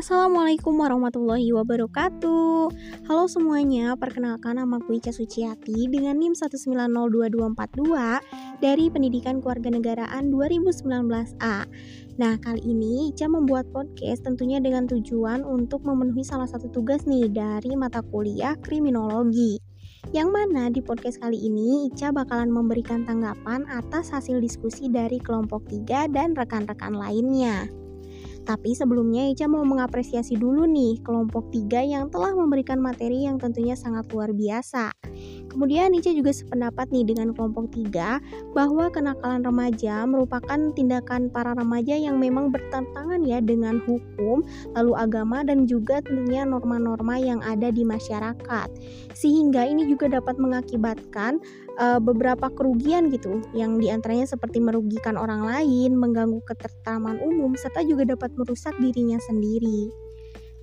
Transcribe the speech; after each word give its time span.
Assalamualaikum 0.00 0.80
warahmatullahi 0.80 1.52
wabarakatuh. 1.52 2.72
Halo 3.04 3.24
semuanya, 3.28 3.92
perkenalkan 4.00 4.56
nama 4.56 4.80
aku 4.80 4.96
Ica 4.96 5.12
Suciati 5.12 5.92
dengan 5.92 6.16
NIM 6.16 6.32
1902242 6.32 8.64
dari 8.64 8.88
Pendidikan 8.88 9.44
Kewarganegaraan 9.44 10.32
2019A 10.32 11.68
Nah, 12.16 12.34
kali 12.40 12.64
ini 12.64 13.12
Ica 13.12 13.28
membuat 13.28 13.68
podcast 13.76 14.24
tentunya 14.24 14.56
dengan 14.56 14.88
tujuan 14.88 15.44
untuk 15.44 15.84
memenuhi 15.84 16.24
salah 16.24 16.48
satu 16.48 16.72
tugas 16.72 17.04
nih 17.04 17.28
dari 17.28 17.76
mata 17.76 18.00
kuliah 18.00 18.56
kriminologi. 18.56 19.60
Yang 20.16 20.28
mana 20.32 20.72
di 20.72 20.80
podcast 20.80 21.20
kali 21.20 21.36
ini 21.36 21.92
Ica 21.92 22.08
bakalan 22.08 22.48
memberikan 22.48 23.04
tanggapan 23.04 23.68
atas 23.68 24.16
hasil 24.16 24.40
diskusi 24.40 24.88
dari 24.88 25.20
kelompok 25.20 25.68
3 25.68 26.08
dan 26.08 26.32
rekan-rekan 26.32 26.96
lainnya. 26.96 27.68
Tapi 28.50 28.74
sebelumnya 28.74 29.30
Ica 29.30 29.46
mau 29.46 29.62
mengapresiasi 29.62 30.34
dulu 30.34 30.66
nih 30.66 30.98
kelompok 31.06 31.54
3 31.54 31.86
yang 31.86 32.10
telah 32.10 32.34
memberikan 32.34 32.82
materi 32.82 33.22
yang 33.22 33.38
tentunya 33.38 33.78
sangat 33.78 34.10
luar 34.10 34.34
biasa. 34.34 34.90
Kemudian 35.50 35.90
Ica 35.90 36.14
juga 36.14 36.30
sependapat 36.30 36.94
nih 36.94 37.04
dengan 37.10 37.34
kelompok 37.34 37.74
3 37.74 38.54
bahwa 38.54 38.86
kenakalan 38.88 39.42
remaja 39.42 40.06
merupakan 40.06 40.70
tindakan 40.72 41.26
para 41.28 41.58
remaja 41.58 41.98
yang 41.98 42.22
memang 42.22 42.54
bertentangan 42.54 43.20
ya 43.26 43.42
dengan 43.42 43.82
hukum, 43.82 44.46
lalu 44.78 44.92
agama 44.94 45.42
dan 45.42 45.66
juga 45.66 45.98
tentunya 46.00 46.46
norma-norma 46.46 47.18
yang 47.18 47.42
ada 47.42 47.74
di 47.74 47.82
masyarakat. 47.82 48.68
Sehingga 49.12 49.66
ini 49.66 49.90
juga 49.90 50.06
dapat 50.06 50.38
mengakibatkan 50.38 51.42
uh, 51.82 51.98
beberapa 51.98 52.46
kerugian 52.54 53.10
gitu 53.10 53.42
yang 53.50 53.82
di 53.82 53.90
antaranya 53.90 54.30
seperti 54.30 54.62
merugikan 54.62 55.18
orang 55.18 55.42
lain, 55.42 55.98
mengganggu 55.98 56.38
ketertiban 56.46 57.18
umum 57.18 57.58
serta 57.58 57.82
juga 57.82 58.06
dapat 58.06 58.30
merusak 58.38 58.72
dirinya 58.78 59.18
sendiri. 59.18 60.09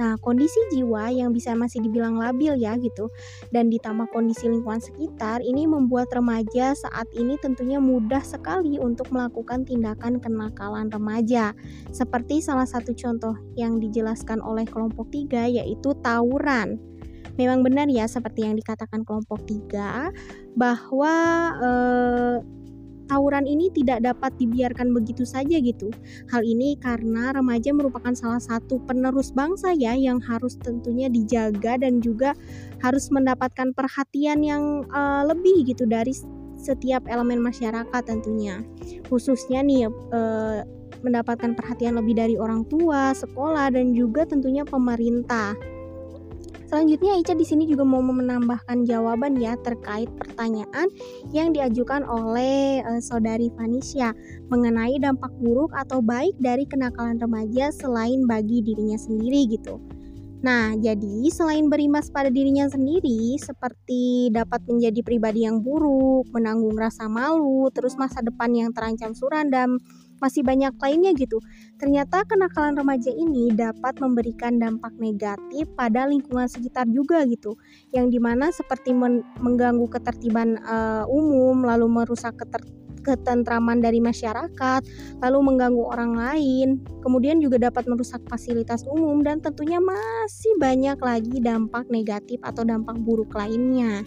Nah, 0.00 0.16
kondisi 0.20 0.56
jiwa 0.72 1.12
yang 1.12 1.36
bisa 1.36 1.52
masih 1.52 1.84
dibilang 1.84 2.16
labil 2.16 2.56
ya 2.56 2.76
gitu 2.80 3.12
dan 3.52 3.68
ditambah 3.68 4.08
kondisi 4.08 4.48
lingkungan 4.48 4.80
sekitar 4.80 5.44
ini 5.44 5.68
membuat 5.68 6.08
remaja 6.12 6.72
saat 6.72 7.08
ini 7.12 7.36
tentunya 7.36 7.76
mudah 7.76 8.24
sekali 8.24 8.80
untuk 8.80 9.12
melakukan 9.12 9.68
tindakan 9.68 10.16
kenakalan 10.16 10.88
remaja. 10.88 11.52
Seperti 11.92 12.40
salah 12.40 12.64
satu 12.64 12.96
contoh 12.96 13.36
yang 13.56 13.76
dijelaskan 13.76 14.40
oleh 14.40 14.64
kelompok 14.64 15.12
3 15.12 15.52
yaitu 15.52 15.92
tawuran. 16.00 16.80
Memang 17.40 17.64
benar 17.64 17.88
ya 17.88 18.04
seperti 18.04 18.44
yang 18.44 18.60
dikatakan 18.60 19.08
kelompok 19.08 19.40
3 19.48 20.12
bahwa 20.52 21.14
eh, 21.60 22.36
tawuran 23.12 23.44
ini 23.44 23.68
tidak 23.76 24.00
dapat 24.00 24.32
dibiarkan 24.40 24.96
begitu 24.96 25.28
saja 25.28 25.60
gitu. 25.60 25.92
Hal 26.32 26.40
ini 26.40 26.80
karena 26.80 27.36
remaja 27.36 27.76
merupakan 27.76 28.16
salah 28.16 28.40
satu 28.40 28.80
penerus 28.88 29.36
bangsa 29.36 29.76
ya 29.76 29.92
yang 29.92 30.16
harus 30.24 30.56
tentunya 30.56 31.12
dijaga 31.12 31.76
dan 31.76 32.00
juga 32.00 32.32
harus 32.80 33.12
mendapatkan 33.12 33.76
perhatian 33.76 34.40
yang 34.40 34.88
uh, 34.88 35.28
lebih 35.28 35.68
gitu 35.68 35.84
dari 35.84 36.16
setiap 36.56 37.04
elemen 37.04 37.44
masyarakat 37.44 38.02
tentunya. 38.08 38.64
Khususnya 39.12 39.60
nih 39.60 39.92
uh, 39.92 40.64
mendapatkan 41.04 41.52
perhatian 41.52 41.98
lebih 41.98 42.16
dari 42.16 42.34
orang 42.38 42.64
tua, 42.70 43.12
sekolah 43.12 43.74
dan 43.74 43.92
juga 43.92 44.24
tentunya 44.24 44.64
pemerintah. 44.64 45.52
Selanjutnya 46.72 47.20
Ica 47.20 47.36
di 47.36 47.44
sini 47.44 47.68
juga 47.68 47.84
mau 47.84 48.00
menambahkan 48.00 48.88
jawaban 48.88 49.36
ya 49.36 49.60
terkait 49.60 50.08
pertanyaan 50.16 50.88
yang 51.28 51.52
diajukan 51.52 52.00
oleh 52.00 52.80
uh, 52.80 52.96
saudari 52.96 53.52
Vanisha 53.52 54.16
mengenai 54.48 54.96
dampak 54.96 55.28
buruk 55.36 55.68
atau 55.76 56.00
baik 56.00 56.32
dari 56.40 56.64
kenakalan 56.64 57.20
remaja 57.20 57.68
selain 57.76 58.24
bagi 58.24 58.64
dirinya 58.64 58.96
sendiri 58.96 59.52
gitu. 59.52 59.84
Nah, 60.40 60.72
jadi 60.80 61.28
selain 61.28 61.68
berimbas 61.68 62.08
pada 62.08 62.32
dirinya 62.32 62.64
sendiri, 62.64 63.36
seperti 63.36 64.32
dapat 64.32 64.64
menjadi 64.64 65.04
pribadi 65.04 65.44
yang 65.44 65.60
buruk, 65.60 66.24
menanggung 66.32 66.74
rasa 66.74 67.04
malu, 67.04 67.68
terus 67.68 68.00
masa 68.00 68.24
depan 68.24 68.48
yang 68.48 68.72
terancam 68.72 69.12
suram 69.12 69.52
dan 69.52 69.76
masih 70.22 70.46
banyak 70.46 70.70
lainnya 70.78 71.10
gitu. 71.18 71.42
Ternyata 71.82 72.22
kenakalan 72.30 72.78
remaja 72.78 73.10
ini 73.10 73.50
dapat 73.50 73.98
memberikan 73.98 74.62
dampak 74.62 74.94
negatif 75.02 75.66
pada 75.74 76.06
lingkungan 76.06 76.46
sekitar 76.46 76.86
juga 76.86 77.26
gitu. 77.26 77.58
Yang 77.90 78.06
di 78.14 78.18
mana 78.22 78.54
seperti 78.54 78.94
mengganggu 79.42 79.90
ketertiban 79.90 80.62
uh, 80.62 81.04
umum, 81.10 81.66
lalu 81.66 81.90
merusak 81.90 82.38
ketertiban 82.38 82.81
ketentraman 83.02 83.82
dari 83.82 83.98
masyarakat, 83.98 84.80
lalu 85.20 85.38
mengganggu 85.42 85.84
orang 85.84 86.12
lain, 86.14 86.68
kemudian 87.02 87.42
juga 87.42 87.58
dapat 87.58 87.90
merusak 87.90 88.22
fasilitas 88.30 88.86
umum 88.86 89.20
dan 89.20 89.42
tentunya 89.42 89.82
masih 89.82 90.54
banyak 90.62 90.98
lagi 91.02 91.36
dampak 91.42 91.90
negatif 91.90 92.38
atau 92.46 92.62
dampak 92.62 92.96
buruk 93.02 93.34
lainnya. 93.34 94.06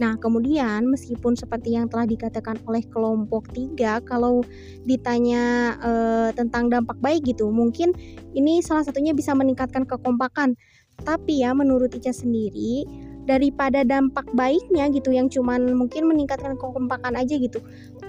Nah, 0.00 0.16
kemudian 0.16 0.88
meskipun 0.88 1.36
seperti 1.36 1.76
yang 1.76 1.84
telah 1.92 2.08
dikatakan 2.08 2.56
oleh 2.64 2.80
kelompok 2.88 3.52
tiga, 3.52 4.00
kalau 4.00 4.40
ditanya 4.88 5.76
e, 5.76 5.92
tentang 6.32 6.72
dampak 6.72 6.96
baik 7.04 7.28
gitu, 7.28 7.52
mungkin 7.52 7.92
ini 8.32 8.64
salah 8.64 8.80
satunya 8.80 9.12
bisa 9.12 9.36
meningkatkan 9.36 9.84
kekompakan. 9.84 10.56
Tapi 11.04 11.44
ya 11.44 11.52
menurut 11.52 11.92
Ica 11.92 12.16
sendiri, 12.16 12.88
daripada 13.30 13.86
dampak 13.86 14.26
baiknya 14.34 14.90
gitu 14.90 15.14
yang 15.14 15.30
cuman 15.30 15.70
mungkin 15.78 16.10
meningkatkan 16.10 16.58
kekompakan 16.58 17.14
aja 17.14 17.38
gitu, 17.38 17.62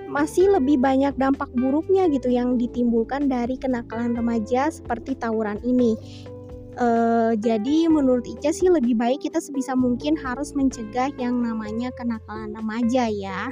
masih 0.09 0.49
lebih 0.49 0.81
banyak 0.81 1.13
dampak 1.21 1.47
buruknya 1.53 2.09
gitu 2.09 2.33
yang 2.33 2.57
ditimbulkan 2.57 3.29
dari 3.29 3.53
kenakalan 3.61 4.17
remaja 4.17 4.73
seperti 4.73 5.13
tawuran 5.13 5.61
ini. 5.61 5.93
Uh, 6.81 7.35
jadi 7.37 7.91
menurut 7.91 8.23
Ica 8.25 8.49
sih 8.49 8.71
lebih 8.71 8.95
baik 8.95 9.27
kita 9.27 9.43
sebisa 9.43 9.75
mungkin 9.75 10.15
harus 10.17 10.55
mencegah 10.55 11.11
yang 11.19 11.37
namanya 11.43 11.93
kenakalan 11.93 12.55
remaja 12.57 13.05
ya. 13.11 13.51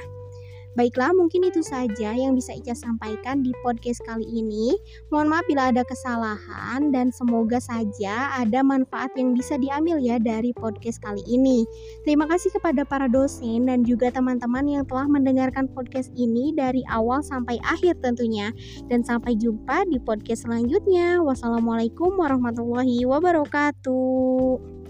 Baiklah, 0.78 1.10
mungkin 1.10 1.42
itu 1.42 1.66
saja 1.66 2.14
yang 2.14 2.38
bisa 2.38 2.54
Ica 2.54 2.78
sampaikan 2.78 3.42
di 3.42 3.50
podcast 3.66 3.98
kali 4.06 4.22
ini. 4.22 4.78
Mohon 5.10 5.26
maaf 5.34 5.44
bila 5.50 5.74
ada 5.74 5.82
kesalahan 5.82 6.94
dan 6.94 7.10
semoga 7.10 7.58
saja 7.58 8.30
ada 8.38 8.62
manfaat 8.62 9.10
yang 9.18 9.34
bisa 9.34 9.58
diambil 9.58 9.98
ya 9.98 10.22
dari 10.22 10.54
podcast 10.54 11.02
kali 11.02 11.26
ini. 11.26 11.66
Terima 12.06 12.30
kasih 12.30 12.54
kepada 12.54 12.86
para 12.86 13.10
dosen 13.10 13.66
dan 13.66 13.82
juga 13.82 14.14
teman-teman 14.14 14.62
yang 14.62 14.84
telah 14.86 15.10
mendengarkan 15.10 15.66
podcast 15.74 16.14
ini 16.14 16.54
dari 16.54 16.86
awal 16.86 17.18
sampai 17.26 17.58
akhir 17.66 17.98
tentunya. 17.98 18.54
Dan 18.86 19.02
sampai 19.02 19.34
jumpa 19.34 19.90
di 19.90 19.98
podcast 19.98 20.46
selanjutnya. 20.46 21.18
Wassalamualaikum 21.18 22.14
warahmatullahi 22.14 23.02
wabarakatuh. 23.10 24.80